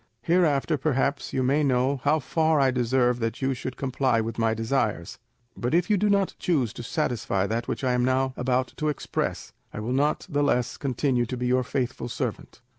[0.23, 4.55] Hereafter perhaps you may know how far I deserve that you should comply with my
[4.55, 5.19] desires;
[5.55, 8.89] but if you do not choose to satisfy that which I am now about to
[8.89, 12.61] express, I will not the less continue to be your faithful servant.